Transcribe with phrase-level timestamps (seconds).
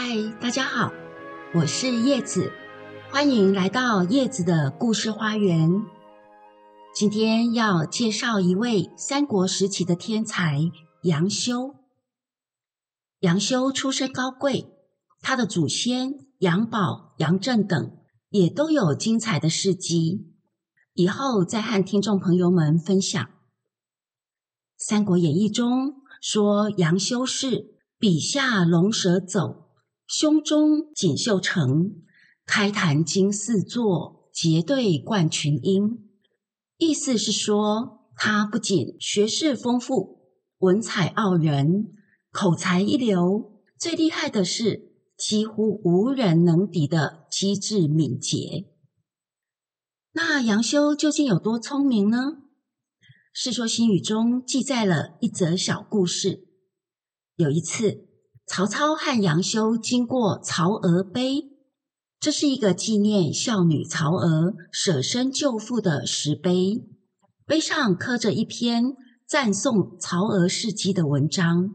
[0.00, 0.92] 嗨，大家好，
[1.56, 2.52] 我是叶子，
[3.10, 5.82] 欢迎来到叶子的故事花园。
[6.94, 10.70] 今天要介绍一位三国时期的天才
[11.02, 11.74] 杨修。
[13.18, 14.68] 杨修出身高贵，
[15.20, 17.98] 他的祖先杨宝、杨震等
[18.30, 20.32] 也都有精彩的事迹，
[20.92, 23.20] 以后再和听众朋友们分享。
[24.76, 29.64] 《三国演义》中说杨修是笔下龙蛇走。
[30.08, 31.96] 胸中锦绣成，
[32.46, 36.08] 开坛经四座，结对冠群英。
[36.78, 41.92] 意思是说，他不仅学识丰富，文采傲人，
[42.30, 48.64] 口才一流，最厉害的是几乎无人能敌的机智敏捷。
[50.12, 52.18] 那杨修究竟有多聪明呢？
[53.34, 56.48] 《世说新语》中记载了一则小故事。
[57.36, 58.07] 有一次。
[58.48, 61.50] 曹操和杨修经过曹娥碑，
[62.18, 66.82] 这是一个纪念孝女曹娥舍身救父的石碑。
[67.44, 68.94] 碑上刻着一篇
[69.26, 71.74] 赞颂曹娥事迹的文章。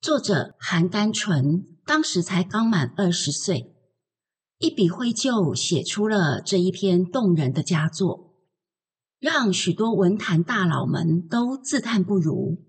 [0.00, 3.72] 作者韩丹纯当时才刚满二十岁，
[4.58, 8.34] 一笔挥就写出了这一篇动人的佳作，
[9.20, 12.67] 让许多文坛大佬们都自叹不如。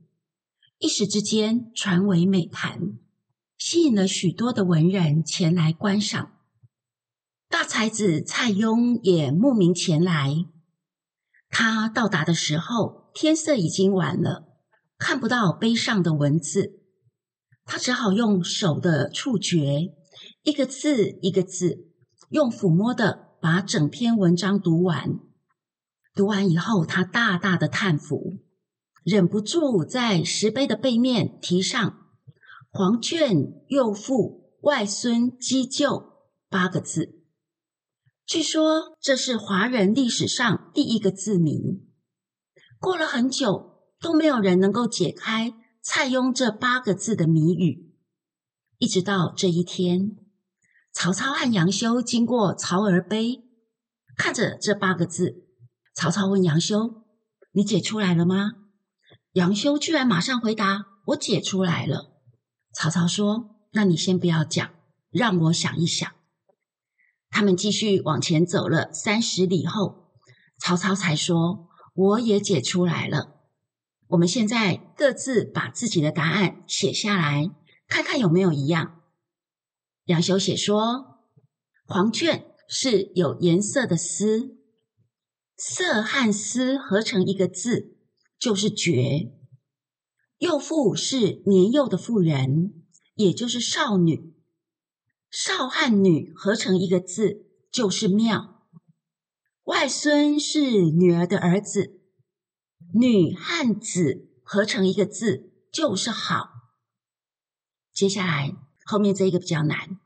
[0.80, 2.98] 一时之间传为美谈，
[3.58, 6.38] 吸引了许多的文人前来观赏。
[7.50, 10.46] 大才子蔡邕也慕名前来。
[11.50, 14.48] 他到达的时候，天色已经晚了，
[14.98, 16.80] 看不到碑上的文字，
[17.66, 19.94] 他只好用手的触觉，
[20.44, 21.90] 一个字一个字，
[22.30, 25.20] 用抚摸的把整篇文章读完。
[26.16, 28.38] 读完以后，他大大的叹服。
[29.04, 32.08] 忍不住在石碑的背面题上
[32.70, 36.14] “黄卷幼父外孙击旧”
[36.50, 37.24] 八个字。
[38.26, 41.82] 据说这是华人历史上第一个字谜。
[42.80, 47.96] 过了很久，都没有人能够解开蔡邕这八个字的谜语。
[48.78, 50.16] 一直到这一天，
[50.94, 53.44] 曹操和杨修经过曹儿碑，
[54.16, 55.48] 看着这八个字，
[55.96, 57.04] 曹操问杨修
[57.54, 58.52] ：“你解出来了吗？”
[59.40, 62.12] 杨修居然马上回答：“我解出来了。”
[62.76, 64.70] 曹操说：“那你先不要讲，
[65.12, 66.12] 让我想一想。”
[67.32, 70.12] 他们继续往前走了三十里后，
[70.60, 73.38] 曹操才说：“我也解出来了。”
[74.08, 77.50] 我们现在各自把自己的答案写下来，
[77.88, 79.04] 看看有没有一样。
[80.04, 81.22] 杨修写说
[81.88, 84.58] ：“黄卷是有颜色的丝，
[85.56, 87.96] 色和丝合成一个字。”
[88.40, 89.34] 就是绝。
[90.38, 92.86] 幼妇是年幼的妇人，
[93.16, 94.34] 也就是少女。
[95.30, 98.66] 少汉女合成一个字，就是妙。
[99.66, 102.02] 外孙是女儿的儿子，
[102.94, 106.50] 女汉子合成一个字，就是好。
[107.94, 108.56] 接下来
[108.86, 110.00] 后面这一个比较难。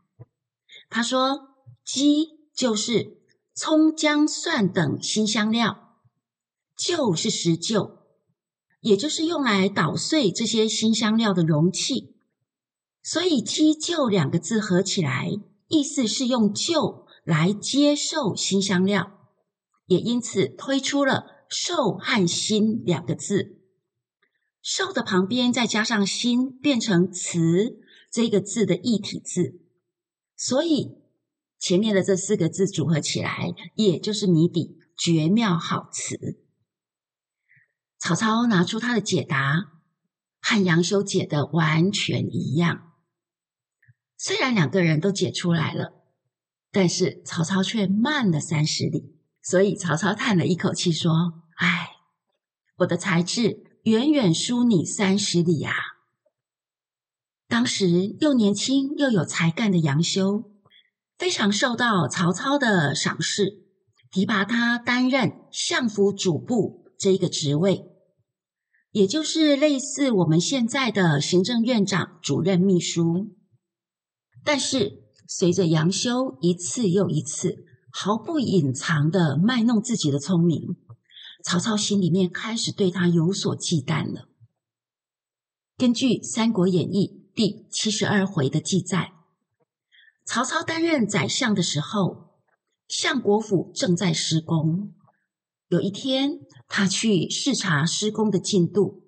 [0.90, 1.56] 他说
[1.86, 3.22] ：“鸡就是
[3.54, 6.00] 葱、姜、蒜等辛香料，
[6.76, 8.00] 旧是石臼。”
[8.84, 12.16] 也就是用来捣碎这些新香料的容器，
[13.02, 15.32] 所以“积旧”两个字合起来，
[15.70, 19.30] 意思是用旧来接受新香料，
[19.88, 23.62] 也因此推出了“受”和“新”两个字。
[24.62, 27.80] “受”的旁边再加上“新”，变成“词”
[28.12, 29.62] 这个字的异体字，
[30.36, 30.98] 所以
[31.58, 36.38] 前面的这四个字组合起来，也就是谜底绝妙好词。
[38.06, 39.72] 曹操拿出他的解答，
[40.42, 42.92] 和杨修解的完全一样。
[44.18, 46.04] 虽然两个人都解出来了，
[46.70, 49.16] 但是曹操却慢了三十里。
[49.42, 51.92] 所以曹操叹了一口气说：“唉，
[52.80, 55.74] 我的才智远远输你三十里呀！”
[57.48, 60.52] 当时又年轻又有才干的杨修，
[61.18, 63.64] 非常受到曹操的赏识，
[64.12, 67.92] 提拔他担任相府主簿这一个职位。
[68.94, 73.36] 也就是类似我们现在的行政院长、主任秘书，
[74.44, 80.76] 但是随着杨修一次又一次毫不隐藏的卖弄自己的聪明，
[81.44, 84.30] 曹操心里面开始对他有所忌惮了。
[85.76, 89.14] 根据《三国演义》第七十二回的记载，
[90.24, 92.36] 曹操担任宰相的时候，
[92.88, 94.94] 相国府正在施工。
[95.68, 99.04] 有一天，他去视察施工的进度，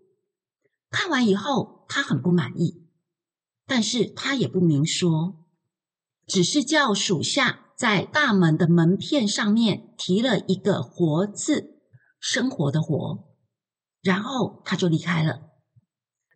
[0.89, 2.87] 看完以后，他很不满意。
[3.67, 5.45] 但是他也不明说，
[6.27, 11.79] 只是叫属下在大门的门片上面提了一个“活”字，
[12.19, 13.35] 生活的“活”，
[14.01, 15.49] 然后他就离开了。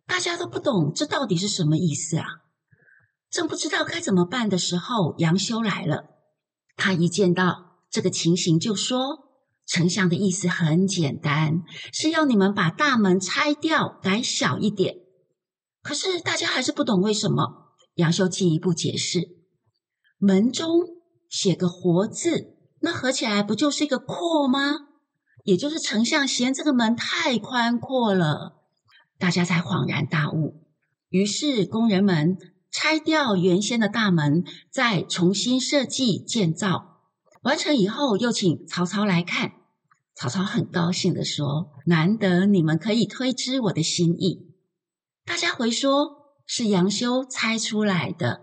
[0.06, 2.26] 大家都不懂这到底是什么意思啊！
[3.30, 6.16] 正不知道该怎么办的时候，杨修来了。
[6.76, 9.29] 他一见到这个情形，就说
[9.72, 11.62] ：“丞相的意思很简单，
[11.92, 14.96] 是要你们把大门拆掉，改小一点。”
[15.80, 17.74] 可是大家还是不懂为什么。
[17.94, 19.20] 杨修进一步解释
[20.18, 20.68] ：“门中
[21.28, 24.74] 写个‘活’字，那合起来不就是一个‘阔’吗？
[25.44, 28.64] 也就是丞相嫌这个门太宽阔了。”
[29.18, 30.66] 大家才恍然大悟。
[31.08, 32.36] 于是工人们。
[32.72, 37.00] 拆掉原先的大门，再重新设计建造。
[37.42, 39.54] 完成以后，又请曹操来看。
[40.20, 44.54] 曹操很高兴的说：“难得你们可以推知我的心意。”
[45.24, 48.42] 大家回说是杨修猜出来的。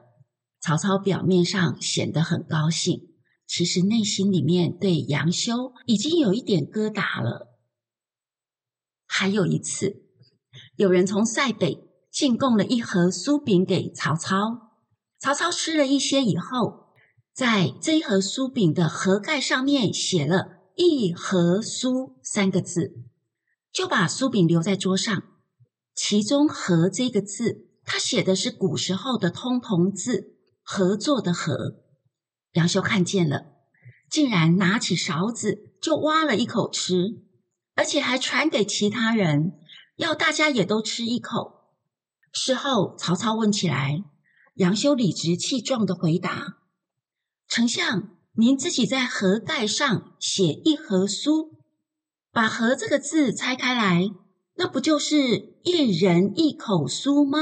[0.60, 3.14] 曹操表面上显得很高兴，
[3.46, 7.60] 其实内心里面对杨修已经有一点疙瘩了。
[9.06, 10.02] 还有一次，
[10.78, 11.84] 有人从塞北。
[12.10, 14.72] 进贡了一盒酥饼给曹操，
[15.20, 16.88] 曹操吃了一些以后，
[17.32, 22.94] 在这一盒酥饼的盒盖上面写了“一盒酥”三个字，
[23.72, 25.24] 就把酥饼留在桌上。
[25.96, 31.82] 其中“和”这个字，他写的是古时候的通同字“合作”的“合”。
[32.54, 33.48] 杨修看见了，
[34.08, 37.24] 竟然拿起勺子就挖了一口吃，
[37.74, 39.54] 而且还传给其他人，
[39.96, 41.74] 要大家也都吃一口。
[42.32, 44.04] 事后，曹操问起来，
[44.54, 46.60] 杨修理直气壮的回答
[47.50, 51.58] ：“丞相，您自己在盒盖上写一盒酥，
[52.32, 54.12] 把‘盒’这个字拆开来，
[54.58, 57.40] 那不就是一人一口酥吗？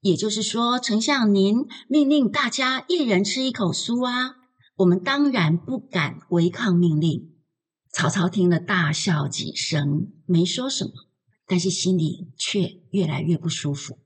[0.00, 4.36] 也就是说，丞相您命令大家一人吃一口酥啊，
[4.76, 7.34] 我们当然不敢违抗命令。”
[7.92, 10.92] 曹操听了大笑几声，没说什么，
[11.46, 13.98] 但是心里却越来越不舒服。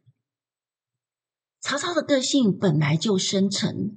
[1.61, 3.97] 曹操的个性本来就深沉，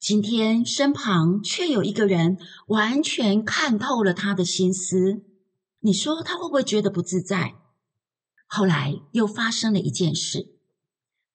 [0.00, 2.38] 今天身旁却有一个人
[2.68, 5.22] 完全看透了他的心思，
[5.80, 7.56] 你说他会不会觉得不自在？
[8.46, 10.58] 后来又发生了一件事，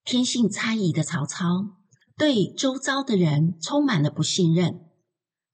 [0.04, 1.76] 天性猜疑的曹操
[2.18, 4.80] 对周遭的人充满了不信任，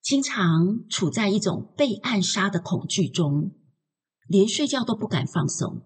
[0.00, 3.52] 经常处在一种被暗杀的恐惧中，
[4.26, 5.82] 连睡觉都不敢放松，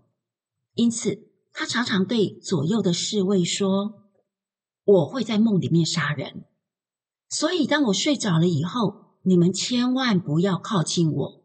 [0.75, 4.05] 因此他常常对左右的侍卫说。
[4.84, 6.44] 我会在梦里面杀人，
[7.28, 11.44] 所以当我睡着了以后，你们千万不要靠近我，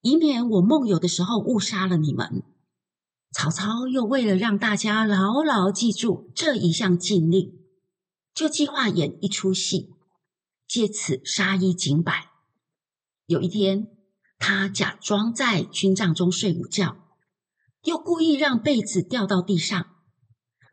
[0.00, 2.42] 以免我梦游的时候误杀了你们。
[3.30, 7.60] 曹操又为了让大家牢牢记住这一项禁令，
[8.34, 9.94] 就计划演一出戏，
[10.68, 12.30] 借此杀一儆百。
[13.26, 13.88] 有一天，
[14.38, 16.96] 他假装在军帐中睡午觉，
[17.84, 19.86] 又故意让被子掉到地上，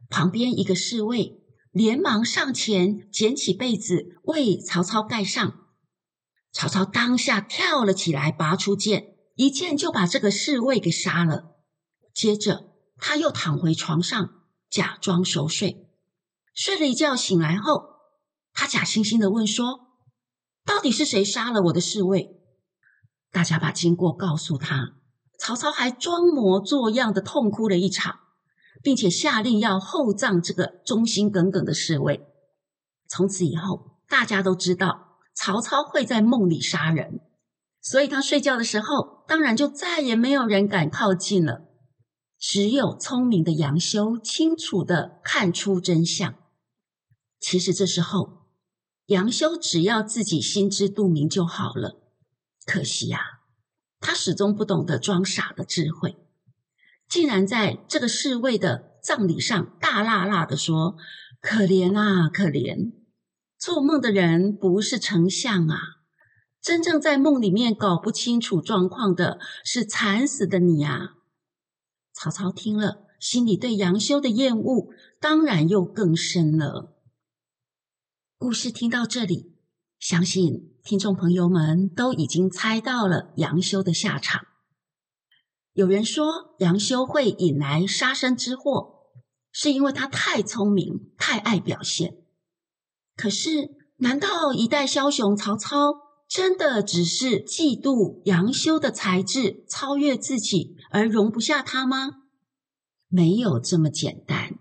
[0.10, 1.39] 旁边一个侍卫。
[1.72, 5.68] 连忙上前捡起被子为曹操盖上，
[6.52, 11.58] 曹操当下跳了起来，拔出剑，一剑就把这个侍卫给杀了。
[12.14, 15.88] 接着他又躺回床上，假装熟睡。
[16.56, 17.84] 睡了一觉醒来后，
[18.52, 19.92] 他假惺惺的问说
[20.66, 22.42] ：“到底是谁杀了我的侍卫？”
[23.32, 24.96] 大家把经过告诉他，
[25.38, 28.20] 曹操还装模作样的痛哭了一场。
[28.82, 32.26] 并且下令要厚葬这个忠心耿耿的侍卫。
[33.08, 37.22] 从此以后，大家都知道曹操会在梦里杀人，
[37.82, 41.66] 所以他睡觉的时候，当然就再也没有人敢靠近了。
[42.38, 46.36] 只有聪明的杨修清楚的看出真相。
[47.40, 48.46] 其实这时候，
[49.08, 52.02] 杨修只要自己心知肚明就好了。
[52.66, 53.20] 可惜呀，
[54.00, 56.16] 他始终不懂得装傻的智慧。
[57.10, 60.96] 竟然在这个侍卫的葬礼上大喇喇的说
[61.42, 62.94] ：“可怜啊，可怜！
[63.58, 65.80] 做梦的人不是丞相啊，
[66.62, 71.16] 真正在梦里面搞不清楚状况的是惨死的你啊！”
[72.14, 74.90] 曹操听了，心里对杨修的厌恶
[75.20, 76.96] 当然又更深了。
[78.38, 79.56] 故事听到这里，
[80.00, 84.49] 相信听众朋友们都已经猜到了杨修的下场。
[85.80, 89.06] 有人说杨修会引来杀身之祸，
[89.50, 92.18] 是因为他太聪明、太爱表现。
[93.16, 95.94] 可是，难道一代枭雄曹操
[96.28, 102.24] 真的只是嫉妒杨修的才智超越自己而容不下他吗？
[103.08, 104.60] 没有这么简单。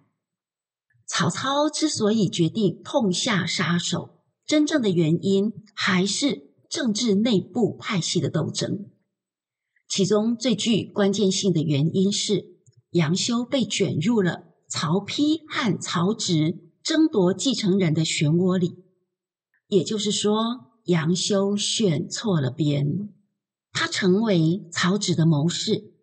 [1.05, 8.93] 曹操之所以决定痛下杀手，真正的原因还是政治内部派系的斗争。
[9.88, 12.45] 其中最具关键性的原因是
[12.90, 18.85] 杨修被卷入了曹丕和曹植争夺继承人的漩涡里，
[19.66, 23.12] 也就是说，杨修选错了边，
[23.73, 25.95] 他成为曹植的谋士。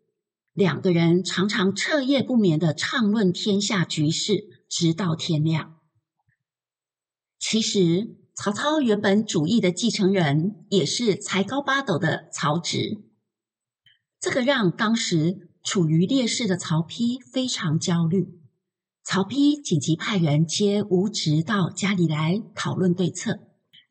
[0.54, 5.76] 两个人常常彻夜不眠的畅论天下局势，直到天亮。
[7.38, 13.05] 其实，曹操原本主义的继承人也是才高八斗的曹植，
[14.26, 18.42] 这个让当时处于劣势的曹丕非常焦虑。
[19.04, 23.42] 曹丕紧急派人接吴植到家里来讨论对策，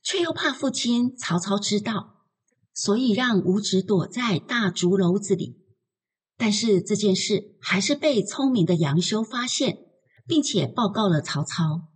[0.02, 2.24] 却又怕父亲曹操知道，
[2.72, 5.60] 所以让吴植躲在大竹篓子里。
[6.36, 9.78] 但是这件事还是被聪明的杨修发现，
[10.26, 11.92] 并且报告了曹操。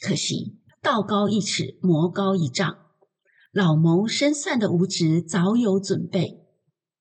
[0.00, 2.78] 可惜道高一尺，魔高一丈，
[3.52, 6.39] 老谋深算的吴植早有准备。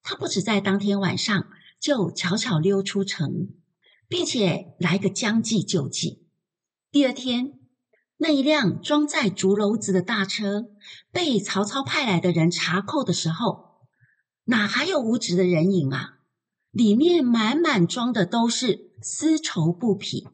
[0.01, 1.47] 他不止在当天晚上
[1.79, 3.49] 就悄悄溜出城，
[4.07, 6.25] 并且来个将计就计。
[6.91, 7.59] 第二天，
[8.17, 10.69] 那一辆装载竹篓子的大车
[11.11, 13.77] 被曹操派来的人查扣的时候，
[14.45, 16.19] 哪还有吴植的人影啊？
[16.71, 20.27] 里面满满装的都是丝绸布匹。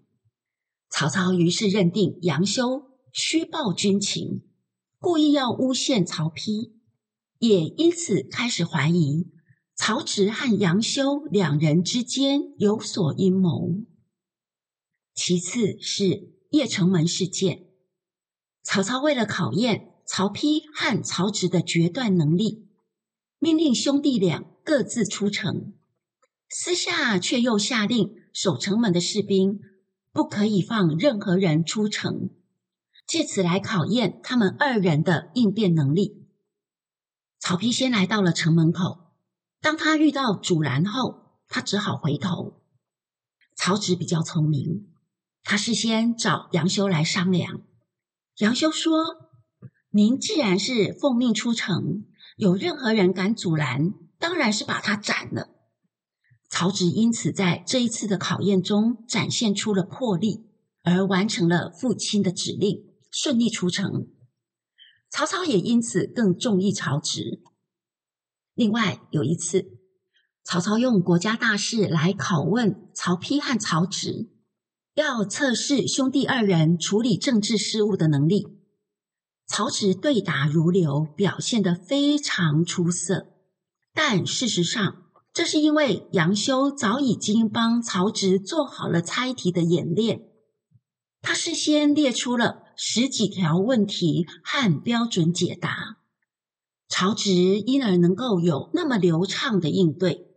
[0.90, 4.44] 曹操于是认定杨修虚报军情，
[5.00, 6.72] 故意要诬陷曹丕，
[7.40, 9.28] 也因此开始怀疑
[9.76, 13.82] 曹植和杨修两人之间有所阴谋。
[15.14, 17.68] 其次是邺城门事件，
[18.64, 22.68] 曹操为了考验曹丕和曹植的决断能力，
[23.38, 25.74] 命令兄弟俩各自出城。
[26.50, 29.60] 私下却又下令守城门的士兵
[30.14, 32.30] 不可以放任何人出城，
[33.06, 36.28] 借此来考验他们二人的应变能力。
[37.40, 39.05] 曹丕先来到了城门口，
[39.66, 42.62] 当他遇到阻拦后，他只好回头。
[43.56, 44.94] 曹植比较聪明，
[45.42, 47.64] 他事先找杨修来商量。
[48.38, 49.32] 杨修说
[49.90, 52.06] ：“您既然是奉命出城，
[52.38, 55.50] 有任何人敢阻拦，当然是把他斩了。”
[56.48, 60.46] 曹植因此在这一次的考验中展现出了魄力，
[60.84, 64.10] 而完成了父亲的指令，顺利出城。
[65.10, 67.42] 曹操也因此更中意曹植。
[68.56, 69.78] 另外有一次，
[70.44, 74.32] 曹操用国家大事来拷问曹丕和曹植，
[74.96, 78.48] 要测试兄弟二人处理政治事务的能力。
[79.46, 83.28] 曹植对答如流，表现得非常出色，
[83.94, 85.04] 但事实上。
[85.34, 90.22] 这是因为杨修早已经帮曹植做好了猜题的演练，
[91.22, 95.98] 他事先列出了十几条问题和标准解答，
[96.98, 100.28] 曹植因而能够有那么流畅的应对。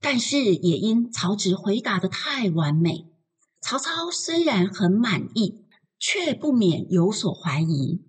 [0.00, 3.12] 但是也因曹植回答的太完美，
[3.60, 5.66] 曹操虽然很满意，
[5.96, 8.04] 却不免有所怀疑。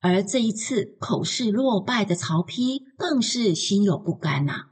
[0.00, 4.70] 而这一次口试落败的曹丕更是心有不甘呐。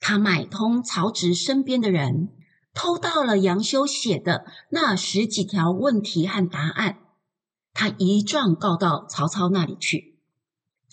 [0.00, 2.30] 他买通曹植身边的人，
[2.74, 6.98] 偷到了杨修写的那十几条问题和答案，
[7.72, 10.13] 他一状告到曹操那里去。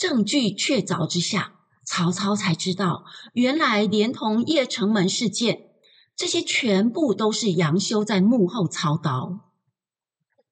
[0.01, 5.69] 证据确凿之下，曹操才知道，原来连同邺城门事件，
[6.15, 9.51] 这些全部都是杨修在幕后操刀。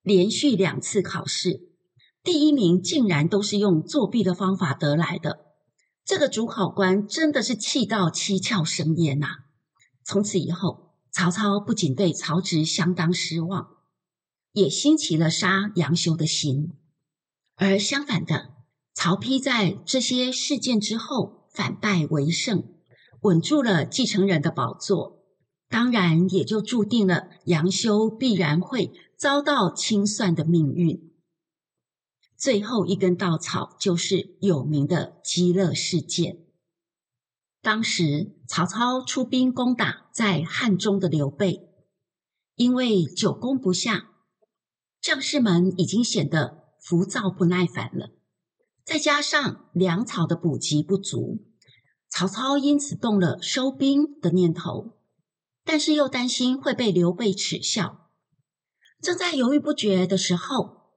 [0.04, 1.72] 连续两次考试，
[2.22, 5.40] 第一名竟然都是用作弊的方法得来的。
[6.06, 9.30] 这个主考官真的是气到七窍生烟呐！
[10.04, 13.70] 从此以后，曹操不仅对曹植相当失望，
[14.52, 16.74] 也兴起了杀杨修的心。
[17.56, 18.54] 而相反的，
[19.02, 22.66] 曹丕在这些事件之后反败为胜，
[23.22, 25.24] 稳住了继承人的宝座，
[25.70, 31.14] 当然也就注定了杨修必然会遭到清算的命运。
[32.36, 36.40] 最后一根稻草就是有名的极乐事件。
[37.62, 41.70] 当时曹操出兵攻打在汉中的刘备，
[42.56, 44.10] 因为久攻不下，
[45.02, 48.19] 将士们已经显得浮躁不耐烦了。
[48.90, 51.46] 再加上粮草的补给不足，
[52.10, 54.98] 曹操因此动了收兵的念头，
[55.64, 58.10] 但是又担心会被刘备耻笑。
[59.00, 60.90] 正在犹豫不决的时候，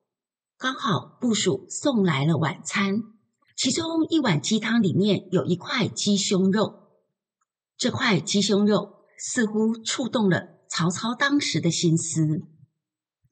[0.56, 3.02] 刚好部署送来了晚餐，
[3.58, 6.92] 其中一碗鸡汤里面有一块鸡胸肉。
[7.76, 12.40] 这块鸡胸肉似乎触动了曹操当时的心思。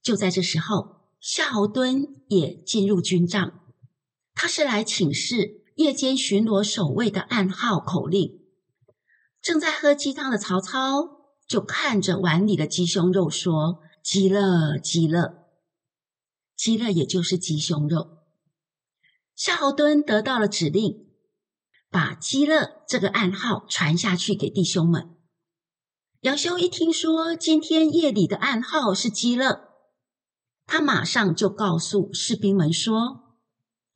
[0.02, 3.59] 就在这时候，夏侯惇也进入军帐，
[4.42, 8.40] 他是来请示夜间巡逻守卫的暗号口令。
[9.42, 15.46] 正在喝鸡汤的曹操就看着碗里的鸡胸肉说：“鸡了，鸡了，
[16.56, 18.16] 鸡了，也就是鸡胸肉。”
[19.36, 21.06] 夏侯惇得到了指令，
[21.90, 25.16] 把“鸡乐”这个暗号传下去给弟兄们。
[26.22, 29.68] 杨修一听说今天夜里的暗号是“鸡乐”，
[30.64, 33.26] 他马上就告诉士兵们说：“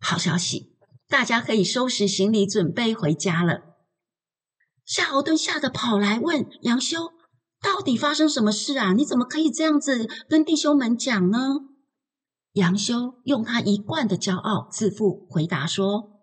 [0.05, 0.77] 好消息，
[1.09, 3.75] 大家可以收拾行李，准备回家了。”
[4.85, 7.13] 夏侯惇吓得跑来问杨修
[7.63, 8.93] ：“到底发生什么事啊？
[8.93, 11.39] 你怎么可以这样子跟弟兄们讲呢？”
[12.53, 16.21] 杨修用他一贯的骄傲自负回答说：“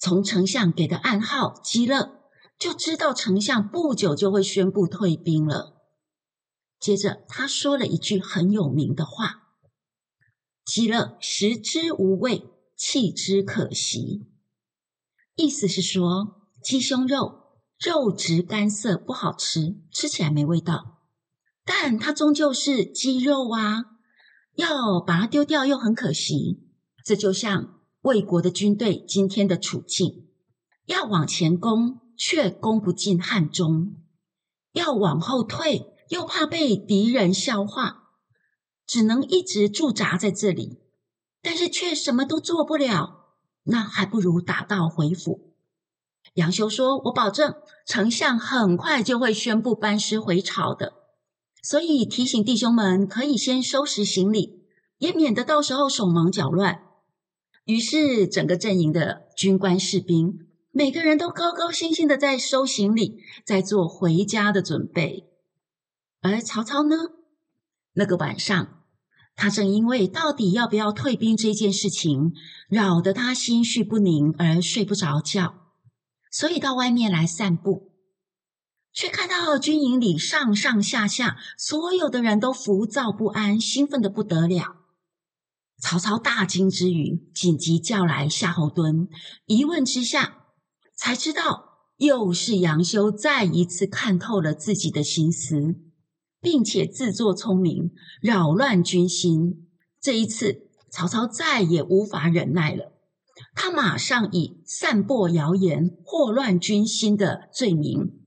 [0.00, 2.22] 从丞相给的暗号‘极乐’，
[2.58, 5.82] 就知道丞相不久就会宣布退兵了。”
[6.80, 9.50] 接着他说了一句很有名的话
[10.64, 14.26] ：“极乐食之无味，弃之可惜。”
[15.36, 17.42] 意思是说，鸡胸肉
[17.78, 21.02] 肉质干涩，不好吃，吃起来没味道，
[21.64, 23.84] 但它终究是鸡肉啊。
[24.56, 26.68] 要把它丢掉又很可惜，
[27.04, 30.28] 这就像魏国的军队今天的处境：
[30.86, 33.96] 要往前攻却攻不进汉中，
[34.70, 38.10] 要往后退又怕被敌人消化，
[38.86, 40.78] 只能一直驻扎在这里，
[41.44, 43.26] 但是却什么都做不了，
[43.64, 45.52] 那还不如打道回府。
[46.34, 47.54] 杨修说：“我保证，
[47.86, 50.94] 丞相很快就会宣布班师回朝的。”
[51.62, 54.64] 所以提醒弟兄们，可以先收拾行李，
[54.98, 56.80] 也免得到时候手忙脚乱。
[57.64, 65.30] 于是，整个阵营的军官士兵，每个人都高高兴兴的在收行李，在做回家的准备。
[66.20, 66.96] 而曹操呢？
[67.92, 68.83] 那个晚上，
[69.36, 72.32] 他正因为到底要不要退兵这件事情，
[72.68, 75.72] 扰得他心绪不宁而睡不着觉，
[76.30, 77.92] 所以到外面来散步。
[78.92, 84.76] 却看到军营里上上下下所有的人都浮躁不安，兴奋的不得了。
[85.82, 89.08] 曹操大惊之余，紧急叫来夏侯惇，
[89.46, 90.44] 一问之下，
[90.94, 95.74] 才知道又是杨修再一次看透了自己的心思，
[96.44, 99.66] 并且自作聪明，扰乱军心。
[99.98, 102.92] 这一次，曹操再也无法忍耐了，
[103.54, 108.20] 他马上以散播谣言、祸乱军心的罪名。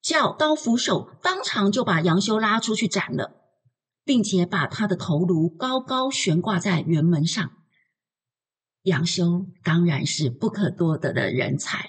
[0.00, 3.40] 叫刀斧手当场就把杨修拉出去斩了，
[4.04, 7.50] 并且把他的头颅高高悬挂在辕门上。
[8.82, 11.88] 杨修当然是不可多得的人才，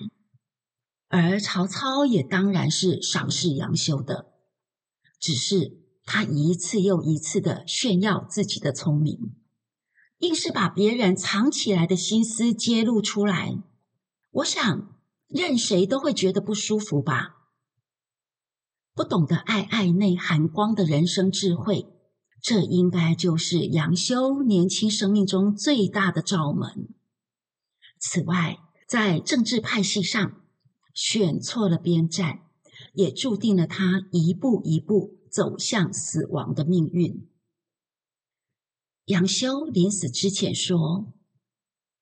[1.09, 4.27] 而曹操也当然是赏识杨修的，
[5.25, 9.33] 只是他一次又一次的炫耀自己的聪明，
[10.19, 13.57] 硬是把别人藏起来的心思揭露出来。
[14.29, 14.95] 我想，
[15.27, 17.37] 任谁都会觉得不舒服吧。
[18.93, 21.87] 不懂得爱爱内含光的人生智慧，
[22.39, 26.89] 这应该就是杨修年轻生命中最大的罩门。
[27.97, 30.43] 此外，在政治派系上
[30.93, 32.41] 选错了边站，
[32.93, 37.29] 也注定了他一步一步走向死亡的命运。
[39.07, 41.13] 杨修临死之前说：“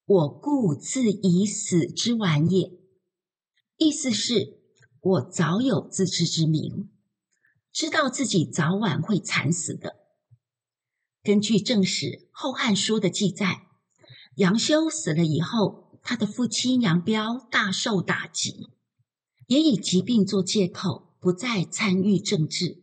[0.05, 2.79] 我故自以死之晚也。”
[3.77, 4.61] 意思是。
[5.01, 6.89] 我早有自知之明，
[7.73, 9.97] 知道自己早晚会惨死的。
[11.21, 13.67] 根据正史《后汉书》的记载，
[14.35, 18.69] 杨修死了以后，他的父亲杨彪大受打击，
[19.47, 22.82] 也以疾病做借口，不再参与政治。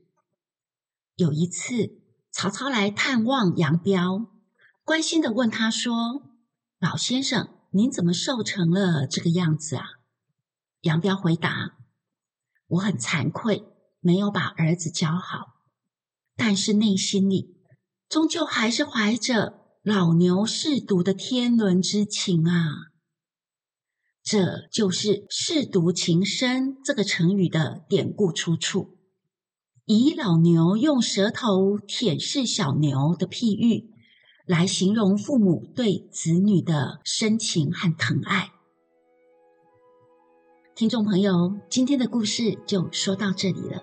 [1.21, 4.31] 有一次，曹操来探望杨彪，
[4.85, 6.23] 关心的问他说
[6.81, 9.85] ：“老先生，您怎么瘦成了这个样子啊？”
[10.81, 11.77] 杨彪回答。
[12.69, 13.67] 我很惭愧，
[14.01, 15.57] 没有把儿子教好，
[16.37, 17.55] 但是内心里
[18.09, 22.93] 终究还是怀着老牛舐犊的天伦之情啊！
[24.23, 28.97] 这就是“舐犊情深”这个成语的典故出处，
[29.93, 33.91] 以老牛用舌头舔舐小牛的譬喻，
[34.47, 38.53] 来形容父母对子女的深情和疼爱。
[40.77, 43.83] 听众朋友，今天的故事就说到这里了。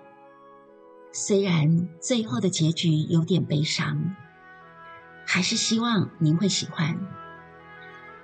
[1.12, 4.16] 虽然最后的结局有点悲伤，
[5.26, 6.98] 还是希望您会喜欢。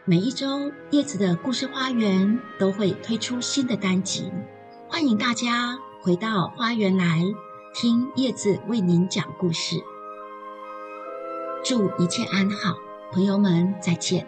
[0.06, 4.32] 每一周叶子的故事花园都会推出新的单集，
[4.88, 7.22] 欢迎大家回到花园来
[7.74, 9.82] 听叶子为您讲故事。
[11.64, 12.76] 祝一切安好，
[13.10, 14.24] 朋友们再见。